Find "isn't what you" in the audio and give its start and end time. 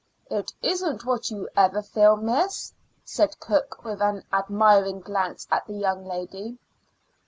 0.63-1.47